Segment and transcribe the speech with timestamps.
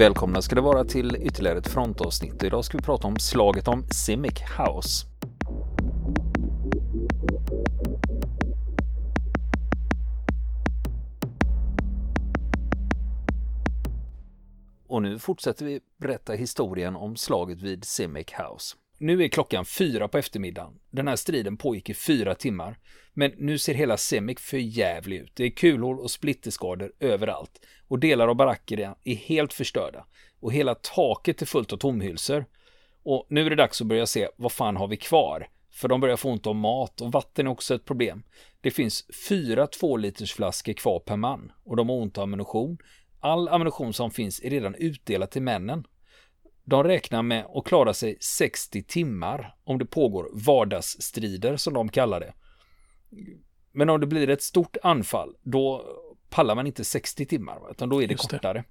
[0.00, 2.42] Välkomna ska det vara till ytterligare ett frontavsnitt.
[2.42, 5.06] Idag ska vi prata om slaget om Simic House.
[14.86, 18.76] Och nu fortsätter vi berätta historien om slaget vid Simic House.
[19.02, 20.78] Nu är klockan fyra på eftermiddagen.
[20.90, 22.78] Den här striden pågick i fyra timmar.
[23.12, 25.32] Men nu ser hela Semik för jävlig ut.
[25.34, 27.60] Det är kulhål och splitterskador överallt.
[27.88, 30.04] Och delar av barackerna är helt förstörda.
[30.40, 32.44] Och hela taket är fullt av tomhylsor.
[33.02, 35.48] Och nu är det dags att börja se vad fan har vi kvar?
[35.70, 38.22] För de börjar få ont om mat och vatten är också ett problem.
[38.60, 42.78] Det finns fyra tvålitersflaskor kvar per man och de har ont av ammunition.
[43.20, 45.84] All ammunition som finns är redan utdelad till männen.
[46.70, 52.20] De räknar med att klara sig 60 timmar om det pågår vardagsstrider som de kallar
[52.20, 52.32] det.
[53.72, 55.84] Men om det blir ett stort anfall, då
[56.28, 58.64] pallar man inte 60 timmar, utan då är det Just kortare.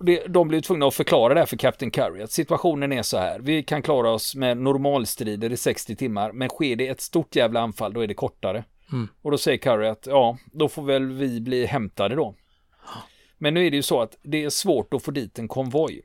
[0.00, 0.26] Det.
[0.28, 3.40] de blir tvungna att förklara det här för Captain Curry, att situationen är så här.
[3.40, 7.60] Vi kan klara oss med normalstrider i 60 timmar, men sker det ett stort jävla
[7.60, 8.64] anfall, då är det kortare.
[8.92, 9.08] Mm.
[9.22, 12.34] Och då säger Curry att ja, då får väl vi bli hämtade då.
[13.42, 16.02] Men nu är det ju så att det är svårt att få dit en konvoj.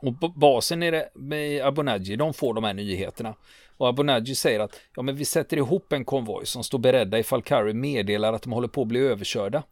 [0.00, 3.34] Och basen är det med Abunaji, de får de här nyheterna.
[3.76, 7.42] Och Abunaji säger att ja, men vi sätter ihop en konvoj som står beredda ifall
[7.42, 9.62] Curry meddelar att de håller på att bli överkörda.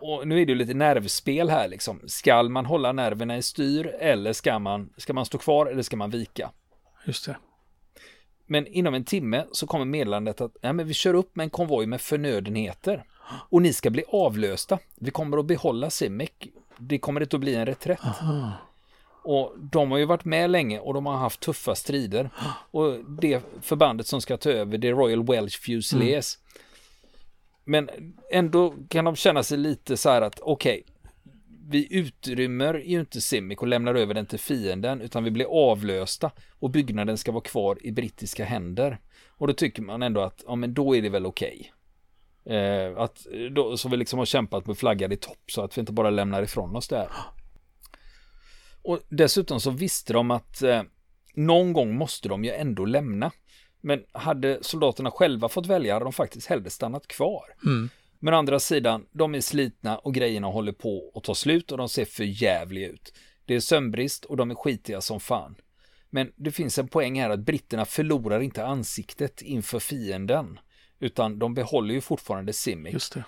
[0.00, 2.00] Och nu är det ju lite nervspel här liksom.
[2.06, 5.96] Ska man hålla nerverna i styr eller ska man, ska man stå kvar eller ska
[5.96, 6.50] man vika?
[7.06, 7.36] Just det.
[8.46, 11.50] Men inom en timme så kommer meddelandet att ja, men vi kör upp med en
[11.50, 13.04] konvoj med förnödenheter.
[13.48, 14.78] Och ni ska bli avlösta.
[14.96, 16.30] Vi kommer att behålla Simic.
[16.78, 18.04] Det kommer inte att bli en reträtt.
[18.04, 18.52] Aha.
[19.24, 22.30] Och de har ju varit med länge och de har haft tuffa strider.
[22.70, 26.36] Och det förbandet som ska ta över, det är Royal Welsh Fusiliers.
[26.36, 26.48] Mm.
[27.64, 30.92] Men ändå kan de känna sig lite så här att okej, okay,
[31.68, 36.30] vi utrymmer ju inte Simic och lämnar över den till fienden, utan vi blir avlösta
[36.58, 38.98] och byggnaden ska vara kvar i brittiska händer.
[39.28, 41.56] Och då tycker man ändå att, ja men då är det väl okej.
[41.60, 41.70] Okay.
[42.44, 45.80] Eh, att då, så vi liksom har kämpat med flaggan i topp så att vi
[45.80, 47.08] inte bara lämnar ifrån oss det
[48.82, 50.82] Och dessutom så visste de att eh,
[51.34, 53.30] någon gång måste de ju ändå lämna.
[53.80, 57.44] Men hade soldaterna själva fått välja hade de faktiskt hellre stannat kvar.
[57.64, 57.88] Mm.
[58.18, 61.78] Men å andra sidan, de är slitna och grejerna håller på att ta slut och
[61.78, 63.14] de ser för jävliga ut.
[63.46, 65.54] Det är sömnbrist och de är skitiga som fan.
[66.10, 70.58] Men det finns en poäng här att britterna förlorar inte ansiktet inför fienden.
[71.02, 72.92] Utan de behåller ju fortfarande Simic.
[72.92, 73.24] Just det.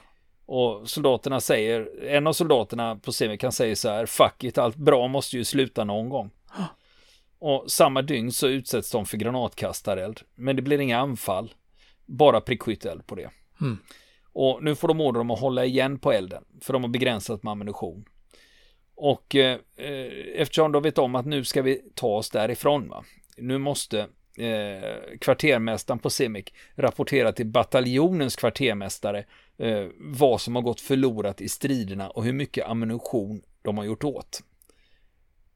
[0.46, 4.76] Och soldaterna säger, en av soldaterna på Simic kan säga så här, fuck it, allt
[4.76, 6.30] bra måste ju sluta någon gång.
[7.38, 10.20] Och samma dygn så utsätts de för granatkastareld.
[10.34, 11.54] Men det blir inga anfall.
[12.06, 13.30] Bara prickskytteeld på det.
[13.60, 13.78] Mm.
[14.32, 16.44] Och nu får de order om att hålla igen på elden.
[16.60, 18.04] För de har begränsat med ammunition.
[18.94, 22.88] Och eh, eh eftersom de vet om att nu ska vi ta oss därifrån.
[22.88, 23.04] Va?
[23.36, 24.08] Nu måste
[24.38, 29.24] eh, kvartermästaren på Simic rapporterar till bataljonens kvartermästare
[29.58, 34.04] eh, vad som har gått förlorat i striderna och hur mycket ammunition de har gjort
[34.04, 34.40] åt.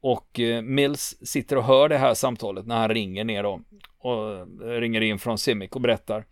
[0.01, 3.61] Och eh, Mills sitter och hör det här samtalet när han ringer ner då
[3.99, 6.25] och eh, ringer in från Simic och berättar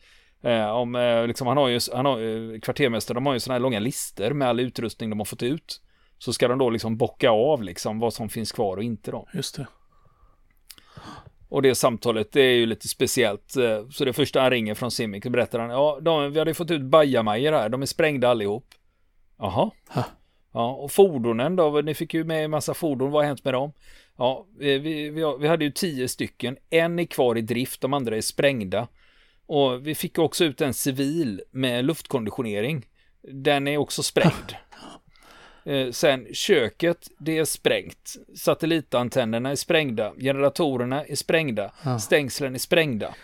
[0.44, 2.22] eh, om, eh, liksom han har ju, han har,
[2.54, 5.44] eh, kvartermästare, de har ju sådana här långa listor med all utrustning de har fått
[5.44, 5.82] ut.
[6.20, 9.28] Så ska de då liksom bocka av liksom vad som finns kvar och inte då.
[9.34, 9.68] Just det.
[11.50, 13.58] Och det samtalet, det är ju lite speciellt.
[13.58, 16.72] Eh, så det första han ringer från Simic berättar han, ja, de, vi hade fått
[16.72, 18.66] ut bajamajor här, de är sprängda allihop.
[19.38, 19.72] Jaha.
[20.54, 23.54] Ja, och fordonen då, ni fick ju med en massa fordon, vad har hänt med
[23.54, 23.74] dem?
[24.18, 25.10] Ja, vi, vi,
[25.40, 28.88] vi hade ju tio stycken, en är kvar i drift, de andra är sprängda.
[29.46, 32.86] Och vi fick också ut en civil med luftkonditionering.
[33.22, 34.56] Den är också sprängd.
[35.68, 38.16] Eh, sen köket, det är sprängt.
[38.36, 40.14] Satellitantennerna är sprängda.
[40.18, 41.72] Generatorerna är sprängda.
[41.84, 42.00] Ja.
[42.00, 43.16] Stängslen är sprängda.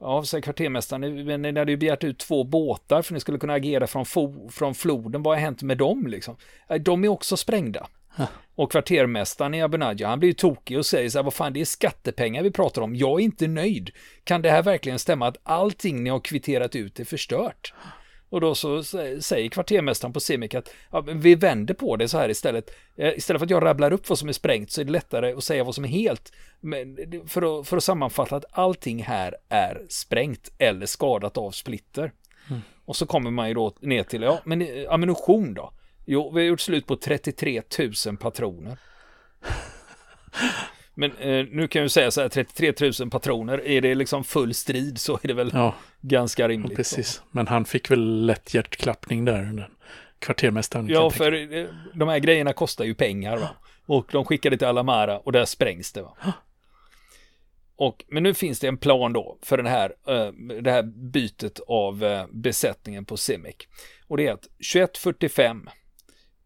[0.00, 3.86] Ja, säger kvartermästaren, ni hade ju begärt ut två båtar för ni skulle kunna agera
[3.86, 4.04] från,
[4.50, 5.22] från floden.
[5.22, 6.36] Vad har hänt med dem liksom?
[6.80, 7.86] De är också sprängda.
[8.16, 8.26] Ja.
[8.54, 11.60] Och kvartermästaren i Abunaja, han blir ju tokig och säger så här, vad fan det
[11.60, 13.90] är skattepengar vi pratar om, jag är inte nöjd.
[14.24, 17.74] Kan det här verkligen stämma att allting ni har kvitterat ut är förstört?
[18.30, 18.82] Och då så
[19.20, 22.70] säger kvartermästaren på Simic att ja, vi vänder på det så här istället.
[22.96, 25.32] Eh, istället för att jag rabblar upp vad som är sprängt så är det lättare
[25.32, 26.32] att säga vad som är helt.
[26.60, 26.96] Men
[27.26, 32.12] för att, för att sammanfatta att allting här är sprängt eller skadat av splitter.
[32.48, 32.60] Mm.
[32.84, 35.72] Och så kommer man ju då ner till, ja men eh, ammunition då?
[36.06, 37.62] Jo, vi har gjort slut på 33
[38.06, 38.78] 000 patroner.
[40.98, 44.54] Men eh, nu kan jag säga så här, 33 000 patroner, är det liksom full
[44.54, 45.74] strid så är det väl ja.
[46.00, 46.70] ganska rimligt.
[46.70, 47.22] Ja, precis, så.
[47.30, 49.64] men han fick väl lätt hjärtklappning där, den
[50.18, 50.88] kvartermästaren.
[50.88, 53.48] Ja, för eh, de här grejerna kostar ju pengar va.
[53.86, 56.16] Och de skickade till Alamara och där sprängs det va.
[57.76, 61.60] Och, men nu finns det en plan då för den här, uh, det här bytet
[61.68, 63.56] av uh, besättningen på Simic.
[64.06, 65.68] Och det är att 21.45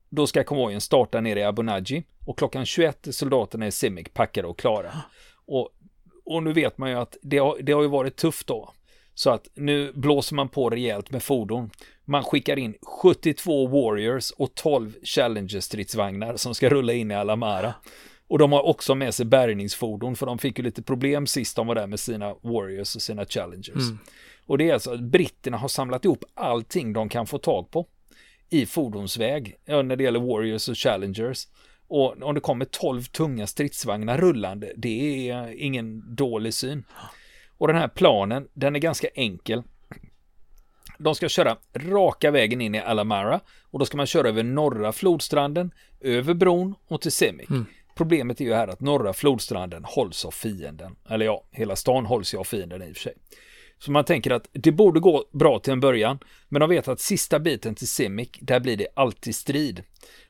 [0.08, 4.08] då ska konvojen starta nere i Abu Naji och klockan 21 är soldaterna i Simic
[4.14, 4.92] packade och klara.
[5.46, 5.69] Och,
[6.24, 8.72] och nu vet man ju att det har, det har ju varit tufft då.
[9.14, 11.70] Så att nu blåser man på rejält med fordon.
[12.04, 17.74] Man skickar in 72 Warriors och 12 Challenger-stridsvagnar som ska rulla in i Alamara.
[18.28, 21.66] Och de har också med sig bärgningsfordon för de fick ju lite problem sist de
[21.66, 23.68] var där med sina Warriors och sina Challengers.
[23.68, 23.98] Mm.
[24.46, 27.86] Och det är alltså att britterna har samlat ihop allting de kan få tag på
[28.50, 31.46] i fordonsväg när det gäller Warriors och Challengers.
[31.92, 36.84] Och om det kommer 12 tunga stridsvagnar rullande, det är ingen dålig syn.
[37.58, 39.62] Och den här planen, den är ganska enkel.
[40.98, 43.40] De ska köra raka vägen in i Alamara
[43.70, 47.50] och då ska man köra över norra flodstranden, över bron och till Semik.
[47.50, 47.66] Mm.
[47.96, 50.96] Problemet är ju här att norra flodstranden hålls av fienden.
[51.08, 53.14] Eller ja, hela stan hålls ju av fienden i och för sig.
[53.84, 56.19] Så man tänker att det borde gå bra till en början,
[56.49, 59.82] men de vet att sista biten till Simic, där blir det alltid strid.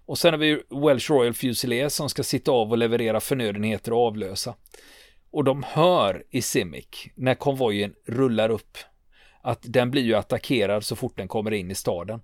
[0.07, 4.07] Och sen har vi Welsh Royal Fusiliers som ska sitta av och leverera förnödenheter och
[4.07, 4.55] avlösa.
[5.31, 8.79] Och de hör i Simic, när konvojen rullar upp,
[9.43, 12.21] att den blir ju attackerad så fort den kommer in i staden.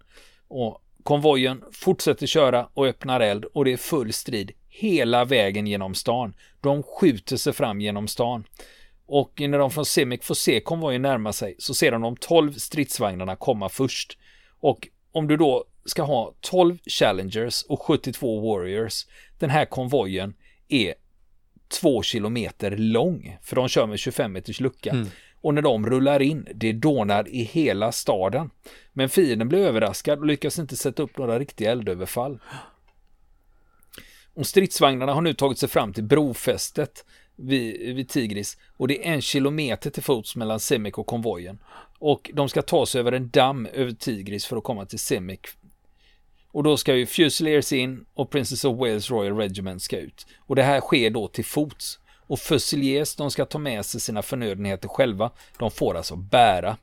[0.49, 5.95] Och konvojen fortsätter köra och öppnar eld och det är full strid hela vägen genom
[5.95, 6.35] stan.
[6.61, 8.45] De skjuter sig fram genom stan.
[9.09, 12.53] Och när de från Semic får se konvojen närma sig så ser de de 12
[12.53, 14.19] stridsvagnarna komma först.
[14.61, 19.07] Och om du då ska ha 12 Challengers och 72 Warriors,
[19.39, 20.35] den här konvojen
[20.69, 20.95] är
[21.81, 24.91] två kilometer lång, för de kör med 25 meters lucka.
[24.91, 25.09] Mm.
[25.41, 28.51] Och när de rullar in, det dånar i hela staden.
[28.93, 32.39] Men fienden blir överraskad och lyckas inte sätta upp några riktiga eldöverfall.
[34.35, 37.05] Och stridsvagnarna har nu tagit sig fram till brofästet
[37.39, 41.59] vid, vid Tigris och det är en kilometer till fots mellan Semik och konvojen.
[41.99, 45.47] Och de ska ta sig över en damm över Tigris för att komma till Semik.
[46.51, 50.27] Och då ska ju Fusiliers in och Princess of Wales Royal Regiment ska ut.
[50.39, 51.99] Och det här sker då till fots.
[52.27, 55.31] Och Fusiliers, de ska ta med sig sina förnödenheter själva.
[55.59, 56.77] De får alltså bära.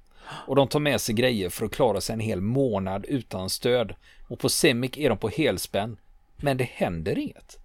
[0.48, 3.96] Och de tar med sig grejer för att klara sig en hel månad utan stöd.
[4.28, 5.98] Och på Semik är de på helspänn.
[6.38, 7.60] Men det händer inget.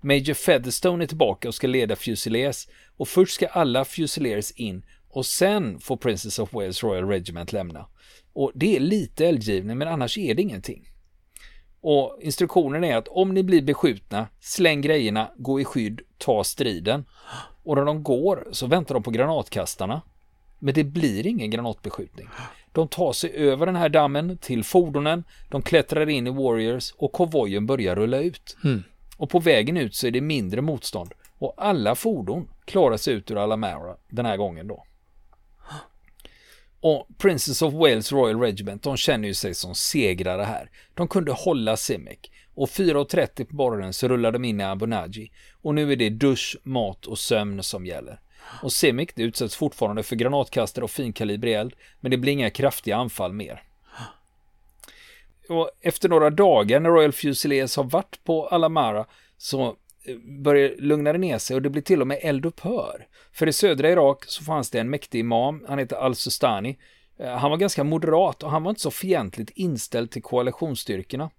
[0.00, 5.26] Major Featherstone är tillbaka och ska leda Fusiliers och först ska alla Fusiliers in och
[5.26, 7.86] sen får Princess of Wales Royal Regiment lämna.
[8.32, 10.90] Och det är lite eldgivning men annars är det ingenting.
[11.80, 17.04] Och instruktionen är att om ni blir beskjutna, släng grejerna, gå i skydd, ta striden.
[17.64, 20.02] Och när de går så väntar de på granatkastarna.
[20.58, 22.28] Men det blir ingen granatbeskjutning.
[22.72, 27.12] De tar sig över den här dammen till fordonen, de klättrar in i Warriors och
[27.12, 28.56] konvojen börjar rulla ut.
[28.64, 28.82] Mm.
[29.20, 33.30] Och på vägen ut så är det mindre motstånd och alla fordon klarar sig ut
[33.30, 34.84] ur Alamara den här gången då.
[36.80, 40.70] Och Princess of Wales Royal Regiment, de känner ju sig som segrare här.
[40.94, 42.18] De kunde hålla Simic
[42.54, 45.30] och 4.30 på morgonen så rullar de in i Abunaji
[45.62, 48.20] och nu är det dusch, mat och sömn som gäller.
[48.62, 52.96] Och Simic det utsätts fortfarande för granatkastare och finkalibrig eld men det blir inga kraftiga
[52.96, 53.62] anfall mer.
[55.50, 59.06] Och efter några dagar när Royal Fusiliers har varit på Alamara
[59.38, 59.66] så
[60.04, 63.06] eh, börjar lugna det ner sig och det blir till och med eldupphör.
[63.32, 66.78] För i södra Irak så fanns det en mäktig imam, han heter Al-Sustani.
[67.18, 71.30] Eh, han var ganska moderat och han var inte så fientligt inställd till koalitionsstyrkorna.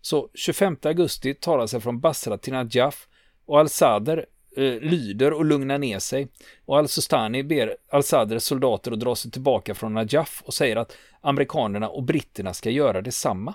[0.00, 3.08] Så 25 augusti tar han sig från Basra till Najaf
[3.46, 4.24] och Al-Sadr
[4.56, 6.28] eh, lyder och lugnar ner sig.
[6.64, 11.88] Och Al-Sustani ber Al-Sadrs soldater att dra sig tillbaka från Najaf och säger att amerikanerna
[11.88, 13.54] och britterna ska göra detsamma.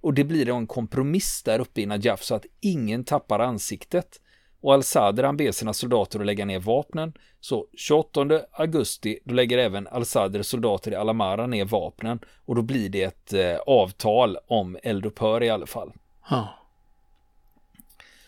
[0.00, 4.20] Och det blir en kompromiss där uppe i Najaf så att ingen tappar ansiktet.
[4.60, 7.12] Och Al-Sadr han ber sina soldater att lägga ner vapnen.
[7.40, 12.20] Så 28 augusti då lägger även Al-Sadrs soldater i Alamara ner vapnen.
[12.44, 15.92] Och då blir det ett eh, avtal om eldupphör i alla fall.
[16.30, 16.48] Huh.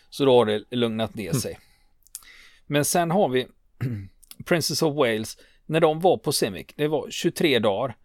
[0.09, 1.51] Så då har det lugnat ner sig.
[1.51, 1.64] Mm.
[2.67, 3.47] Men sen har vi
[4.45, 5.37] Princess of Wales.
[5.65, 7.97] När de var på Semic, det var 23 dagar.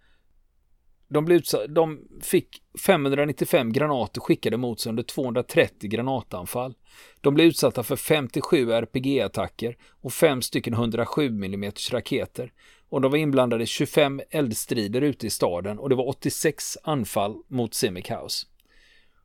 [1.08, 2.48] De, blev utsatt, de fick
[2.86, 6.74] 595 granater skickade mot sig under 230 granatanfall.
[7.20, 12.52] De blev utsatta för 57 RPG-attacker och 5 stycken 107 mm raketer.
[12.88, 17.36] Och de var inblandade i 25 eldstrider ute i staden och det var 86 anfall
[17.48, 18.46] mot Simic House.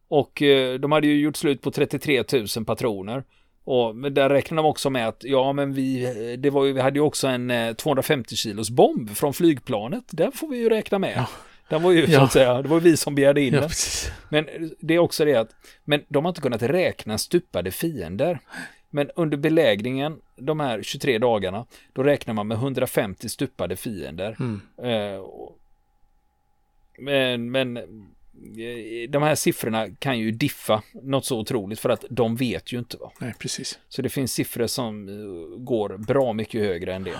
[0.07, 2.23] Och eh, de hade ju gjort slut på 33
[2.55, 3.23] 000 patroner
[3.65, 6.99] och där räknar de också med att ja, men vi, det var ju, vi hade
[6.99, 10.03] ju också en 250 eh, kilos bomb från flygplanet.
[10.11, 11.13] Den får vi ju räkna med.
[11.17, 11.27] Ja.
[11.69, 12.19] Den var ju Ja.
[12.19, 13.69] så att säga, det var vi som begärde in Ja, den.
[13.69, 14.11] precis.
[14.29, 14.47] Men
[14.79, 15.49] det är också det att,
[15.83, 18.39] men de har inte kunnat räkna stupade fiender.
[18.89, 24.37] Men under belägringen, de här 23 dagarna, då räknar man med 150 stupade fiender.
[24.39, 24.61] Mm.
[24.83, 25.21] Eh,
[26.97, 27.79] men, men
[29.09, 32.97] de här siffrorna kan ju diffa något så otroligt för att de vet ju inte.
[32.97, 33.11] Va?
[33.19, 33.79] Nej, precis.
[33.89, 37.19] Så det finns siffror som eh, går bra mycket högre än det.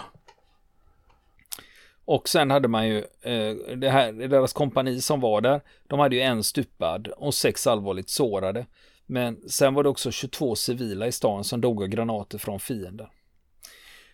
[2.06, 6.16] Och sen hade man ju eh, det här, deras kompani som var där, de hade
[6.16, 8.66] ju en stupad och sex allvarligt sårade.
[9.06, 13.08] Men sen var det också 22 civila i stan som dog av granater från fienden.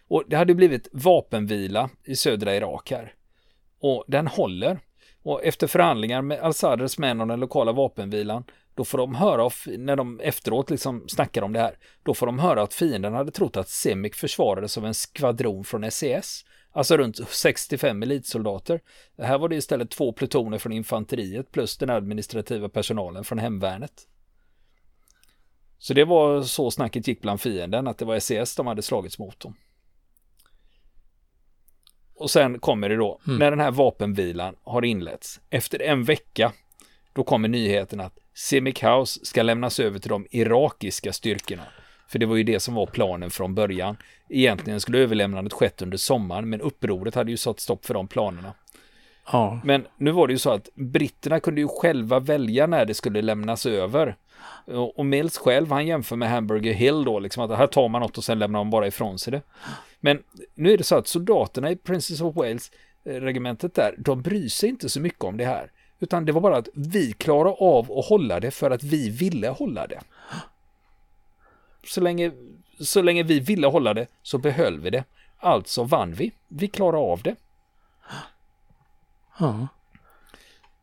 [0.08, 3.14] Och det hade blivit vapenvila i södra Irak här.
[3.80, 4.80] Och den håller.
[5.24, 8.44] Och efter förhandlingar med al-Sadrs män om den lokala vapenvilan,
[8.76, 12.40] då får de höra, när de efteråt liksom snackar om det här, då får de
[12.40, 16.46] höra att fienden hade trott att Semik försvarades av en skvadron från SES.
[16.72, 18.82] Alltså runt 65 elitsoldater.
[19.18, 24.08] Här var det istället två plutoner från infanteriet plus den administrativa personalen från hemvärnet.
[25.78, 29.20] Så det var så snacket gick bland fienden, att det var SES de hade slagits
[29.20, 29.56] mot dem.
[32.22, 33.40] Och sen kommer det då, Mm.
[33.40, 36.52] när den här vapenvilan har inletts, efter en vecka,
[37.14, 41.64] då kommer nyheten att Semik House ska lämnas över till de irakiska styrkorna.
[42.08, 43.98] För det var ju det som var planen från början.
[44.30, 48.54] Egentligen skulle överlämnandet skett under sommaren, men upproret hade ju satt stopp för de planerna.
[49.32, 52.94] Ja, Men nu var det ju så att britterna kunde ju själva välja när det
[52.94, 54.16] skulle lämnas över.
[54.96, 58.18] Och Mills själv, han jämför med Hamburger Hill då, liksom att här tar man något
[58.18, 59.42] och sen lämnar man bara ifrån sig det.
[60.02, 60.24] Men
[60.56, 62.72] nu är det så att soldaterna i Princess of Wales,
[63.04, 65.72] eh, regementet där, de bryr sig inte så mycket om det här.
[66.00, 69.50] Utan det var bara att vi klarar av att hålla det för att vi ville
[69.50, 70.02] hålla det.
[71.88, 72.32] Så länge,
[72.80, 75.04] så länge vi ville hålla det så behöll vi det.
[75.38, 76.32] Alltså vann vi.
[76.48, 77.36] Vi klarade av det.
[79.40, 79.68] ja.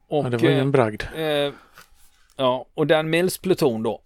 [0.08, 1.02] Och, ja det var ju eh, en bragd.
[1.16, 1.52] Eh,
[2.37, 4.00] ja, och Dan Mills pluton då.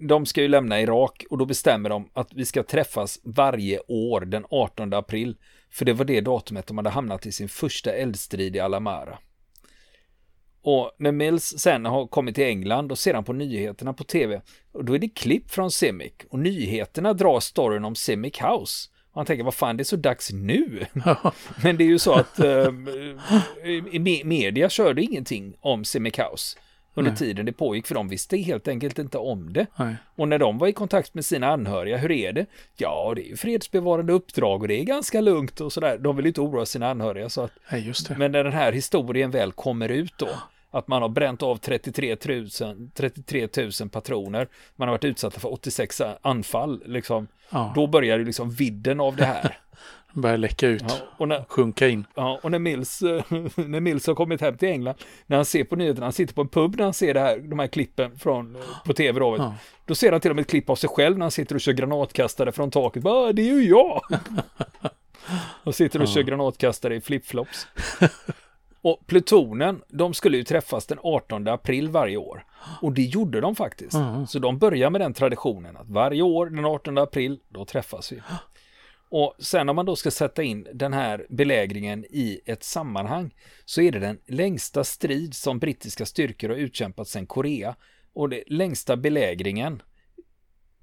[0.00, 4.20] De ska ju lämna Irak och då bestämmer de att vi ska träffas varje år
[4.20, 5.36] den 18 april.
[5.70, 9.18] För det var det datumet de hade hamnat i sin första eldstrid i Alamara.
[10.62, 14.42] Och när Mills sen har kommit till England, då ser han på nyheterna på tv.
[14.72, 16.12] Och då är det klipp från Simic.
[16.30, 18.90] Och nyheterna drar storyn om Simic House.
[19.12, 20.86] Och han tänker, vad fan, det är så dags nu.
[21.62, 22.68] Men det är ju så att eh,
[23.64, 26.58] i me- media körde ingenting om Simic House
[26.94, 27.18] under Nej.
[27.18, 29.66] tiden det pågick, för de visste helt enkelt inte om det.
[29.76, 29.94] Nej.
[30.16, 32.46] Och när de var i kontakt med sina anhöriga, hur är det?
[32.76, 35.98] Ja, det är ju fredsbevarande uppdrag och det är ganska lugnt och sådär.
[35.98, 37.28] De vill inte oroa sina anhöriga.
[37.28, 38.18] Så att, Nej, just det.
[38.18, 40.28] men när den här historien väl kommer ut då,
[40.70, 42.48] att man har bränt av 33 000,
[42.94, 43.48] 33
[43.80, 48.50] 000 patroner, man har varit utsatta för 86 anfall, liksom, Ja, då börjar ju liksom
[48.50, 49.58] vidden av det här.
[50.14, 50.84] börjar läcka ut.
[50.88, 52.06] Ja, och när, Sjunka in.
[52.14, 53.02] Ja, och när Mills,
[53.54, 54.94] när Mills har kommit hem till England,
[55.26, 57.38] när han ser på nyheterna, han sitter på en pub när han ser det här,
[57.38, 59.54] de här klippen från, eh, på tv då, Ja.
[59.86, 61.60] då ser han till och med ett klipp av sig själv när han sitter och
[61.60, 63.02] kör granatkastare från taket.
[63.02, 64.02] Bara, det är ju jag!
[65.64, 66.12] och sitter och Ja.
[66.14, 67.66] kör granatkastare i flipflops.
[68.82, 72.44] och plutonen, de skulle ju träffas den 18 april varje år.
[72.82, 73.94] Och det gjorde de faktiskt.
[73.94, 74.26] Ja.
[74.26, 78.22] Så de börjar med den traditionen att varje år den 18 april, då träffas vi.
[79.10, 83.82] Och sen om man då ska sätta in den här belägringen i ett sammanhang så
[83.82, 87.76] är det den längsta strid som brittiska styrkor har utkämpat sedan Korea
[88.12, 89.82] och det längsta belägringen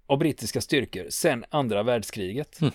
[0.05, 2.61] av brittiska styrkor sedan andra världskriget.
[2.61, 2.73] Mm.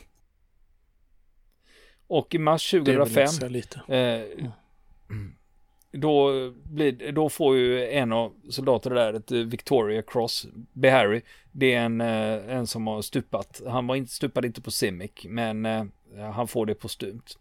[2.06, 3.94] Och i mars Det är väl 2005 inte så lite.
[3.96, 4.48] Eh,
[5.92, 11.20] då, blir, då får ju en av soldaterna där ett eh, Victoria Cross, Beharry.
[11.52, 13.62] Det är en, eh, en som har stupat.
[13.66, 15.84] Han var inte, stupade inte på Simic, men eh,
[16.34, 17.38] han får det postumt.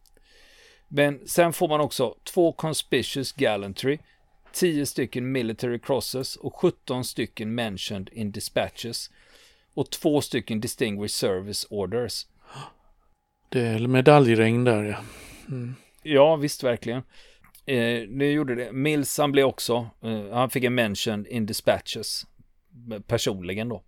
[0.88, 3.98] Men sen får man också två Conspicuous Gallantry,
[4.54, 9.10] 10 stycken Military Crosses och 17 stycken Mentioned in Dispatches.
[9.74, 12.26] Och två stycken Distinguished Service Orders.
[13.50, 14.98] Det är medaljregn där ja.
[15.48, 15.76] Mm.
[16.04, 17.02] Ja, visst verkligen.
[17.72, 18.72] Eh, det gjorde det.
[18.72, 22.26] Mills han blev också, eh, han fick en mention in dispatches
[22.92, 23.84] eh, personligen då.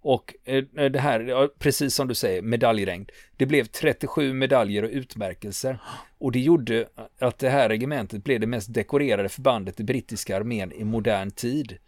[0.00, 3.06] Och eh, det här, precis som du säger, medaljregn.
[3.36, 5.78] Det blev 37 medaljer och utmärkelser.
[6.18, 6.88] Och det gjorde
[7.18, 11.78] att det här regementet blev det mest dekorerade förbandet i brittiska armén i modern tid.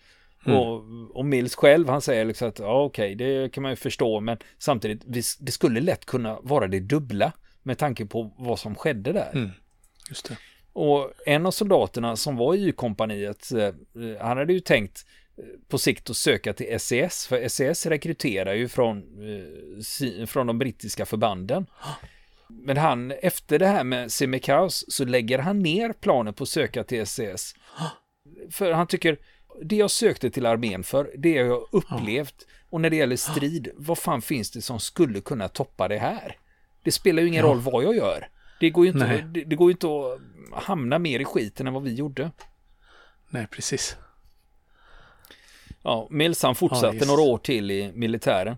[0.46, 0.58] Mm.
[0.58, 0.84] Och,
[1.16, 4.38] och Mills själv, han säger liksom att ja okej, det kan man ju förstå, men
[4.58, 5.02] samtidigt,
[5.40, 9.30] det skulle lätt kunna vara det dubbla med tanke på vad som skedde där.
[9.34, 9.50] Mm.
[10.08, 10.36] Just det.
[10.80, 13.74] Och en av soldaterna som var i Y-kompaniet, eh,
[14.20, 15.06] han hade ju tänkt
[15.38, 18.98] eh, på sikt att söka till SES, för SES rekryterar ju från,
[20.20, 21.66] eh, från de brittiska förbanden.
[22.48, 26.84] Men han, efter det här med Semikaus, så lägger han ner planen på att söka
[26.84, 27.54] till SCS.
[28.50, 29.18] För han tycker,
[29.62, 32.46] det jag sökte till armén för, det har jag upplevt.
[32.70, 36.36] Och när det gäller strid, vad fan finns det som skulle kunna toppa det här?
[36.82, 38.28] Det spelar ju ingen roll vad jag gör.
[38.60, 41.82] Det går ju inte, det, det, går inte att hamna mer i skiten än vad
[41.82, 42.30] vi gjorde.
[43.30, 43.96] Nej, precis.
[45.82, 48.56] Ja, Mills han fortsatte ja, några år till i militären.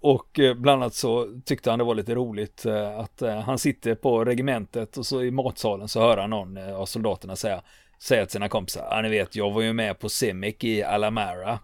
[0.00, 3.58] Och eh, bland annat så tyckte han det var lite roligt eh, att eh, han
[3.58, 7.62] sitter på regementet och så i matsalen så hör han någon av soldaterna säga,
[7.98, 11.58] säga till sina kompisar, ja ni vet jag var ju med på Simic i Alamara.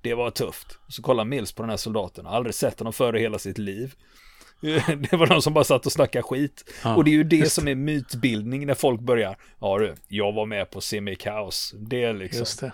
[0.00, 0.78] Det var tufft.
[0.88, 3.94] Så kollar Mills på den här soldaten, har aldrig sett honom före hela sitt liv.
[5.10, 6.70] Det var de som bara satt och snackade skit.
[6.84, 9.36] Ja, och det är ju det som är mytbildning när folk börjar.
[9.60, 11.74] Ja du, jag var med på Semi-kaos.
[11.78, 12.38] Det är liksom.
[12.38, 12.72] Just det.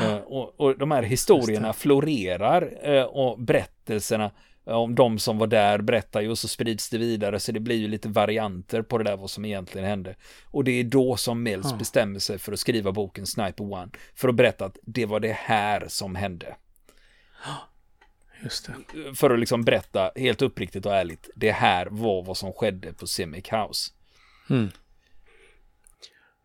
[0.00, 4.30] Uh, och, och, de här historierna florerar uh, och berättelserna
[4.68, 7.60] uh, om de som var där berättar ju och så sprids det vidare så det
[7.60, 10.14] blir ju lite varianter på det där vad som egentligen hände.
[10.50, 14.28] Och det är då som Mills bestämmer sig för att skriva boken Sniper One för
[14.28, 16.56] att berätta att det var det här som hände.
[19.14, 21.30] För att liksom berätta helt uppriktigt och ärligt.
[21.34, 23.90] Det här var vad som skedde på Simic House.
[24.50, 24.70] Mm.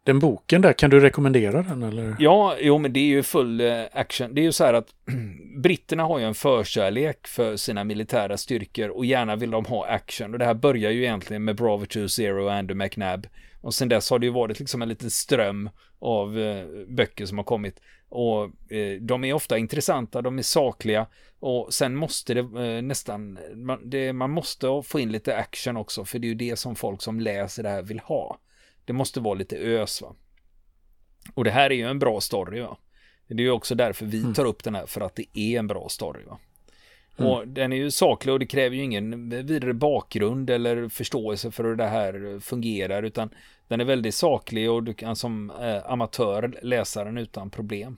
[0.04, 2.16] Den boken där, kan du rekommendera den eller?
[2.20, 4.36] Ja, jo men det är ju full eh, action.
[4.36, 4.88] Det är ju så här att
[5.64, 10.34] britterna har ju en förkärlek för sina militära styrkor och gärna vill de ha action.
[10.34, 13.28] Och det här börjar ju egentligen med Bravo 2 Zero och Andrew McNabb.
[13.62, 17.38] Och sen dess har det ju varit liksom en liten ström av eh, böcker som
[17.38, 17.82] har kommit.
[18.10, 21.08] Och eh, de är ofta intressanta, de är sakliga
[21.40, 26.06] och sen måste det eh, nästan, man, det, man måste få in lite action också
[26.06, 28.40] för det är ju det som folk som läser det här vill ha.
[28.86, 30.16] Det måste vara lite ös va.
[31.34, 32.78] Och det här är ju en bra story va.
[33.28, 34.34] Det är ju också därför vi mm.
[34.34, 36.40] tar upp den här för att det är en bra story va.
[37.20, 37.32] Mm.
[37.32, 41.64] Och den är ju saklig och det kräver ju ingen vidare bakgrund eller förståelse för
[41.64, 43.30] hur det här fungerar utan
[43.68, 47.98] den är väldigt saklig och du kan som eh, amatör läsa den utan problem.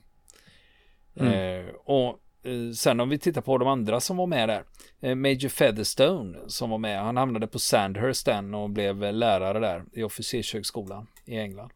[1.14, 1.32] Mm.
[1.32, 2.08] Eh, och
[2.42, 4.64] eh, sen om vi tittar på de andra som var med där.
[5.00, 7.00] Eh, Major Featherstone som var med.
[7.00, 11.70] Han hamnade på Sandhurst den och blev lärare där i officershögskolan i England.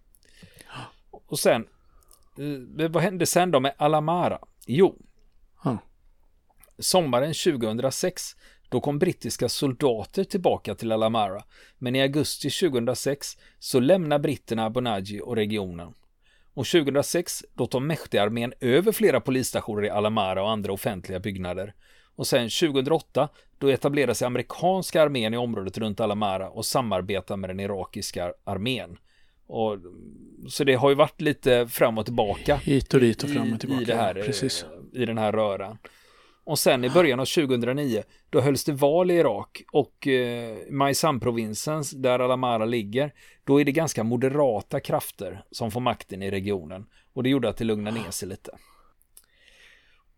[1.26, 1.66] Och sen,
[2.78, 4.38] eh, vad hände sen då med Alamara?
[4.66, 4.96] Jo.
[6.78, 8.36] Sommaren 2006
[8.68, 11.42] då kom brittiska soldater tillbaka till Alamara,
[11.78, 15.94] men i augusti 2006 så lämnar britterna Bonaji och regionen.
[16.54, 21.74] Och 2006 då tar Mehdi-armén över flera polisstationer i Alamara och andra offentliga byggnader.
[22.16, 27.50] Och sen 2008 då etablerar sig amerikanska armén i området runt Alamara och samarbetar med
[27.50, 28.98] den irakiska armén.
[29.46, 29.78] Och,
[30.48, 32.56] så det har ju varit lite fram och tillbaka.
[32.56, 33.80] Hit och dit och fram och tillbaka.
[33.80, 34.64] I, i, det här, Precis.
[34.92, 35.78] i den här röran.
[36.46, 41.82] Och sen i början av 2009 då hölls det val i Irak och eh, Maisan-provinsen
[41.94, 43.12] där Alamara ligger
[43.44, 47.56] då är det ganska moderata krafter som får makten i regionen och det gjorde att
[47.56, 48.50] det lugnade ner sig lite.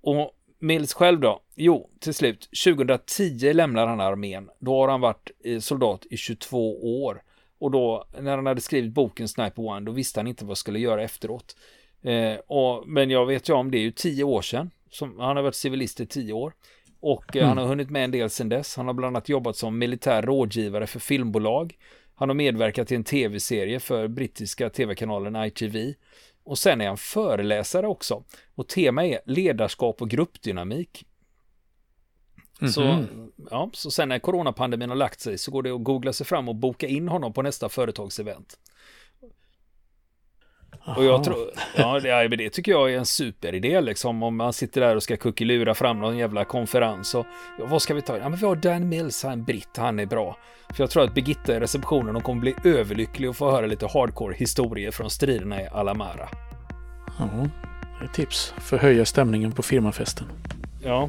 [0.00, 1.42] Och Mills själv då?
[1.54, 4.50] Jo, till slut 2010 lämnar han armén.
[4.58, 7.22] Då har han varit eh, soldat i 22 år
[7.58, 10.56] och då när han hade skrivit boken Sniper One då visste han inte vad han
[10.56, 11.56] skulle göra efteråt.
[12.02, 15.36] Eh, och, men jag vet ju om det är ju 10 år sedan som, han
[15.36, 16.52] har varit civilist i tio år.
[17.00, 17.48] Och eh, mm.
[17.48, 18.76] han har hunnit med en del sedan dess.
[18.76, 21.76] Han har bland annat jobbat som militär rådgivare för filmbolag.
[22.14, 25.94] Han har medverkat i en tv-serie för brittiska tv-kanalen ITV.
[26.44, 28.24] Och sen är han föreläsare också.
[28.54, 31.04] Och tema är ledarskap och gruppdynamik.
[32.60, 32.74] Mm -hmm.
[32.74, 33.04] Så,
[33.50, 36.48] ja, så sen när coronapandemin har lagt sig så går det att googla sig fram
[36.48, 38.58] och boka in honom på nästa företagsevent.
[40.84, 44.80] Och jag tror, ja det, det tycker jag är en superidé liksom om man sitter
[44.80, 47.26] där och ska kuckelura fram någon jävla konferens och
[47.58, 48.18] ja, vad ska vi ta?
[48.18, 50.36] Ja men vi har Dan Mills, han britt, han är bra.
[50.74, 53.86] För jag tror att Birgitta i receptionen, de kommer bli överlycklig och få höra lite
[53.86, 56.28] hardcore historier från striderna i Alamara.
[57.18, 57.48] Ja,
[57.98, 60.26] det är tips höja stämningen på firmafesten.
[60.84, 61.08] Ja,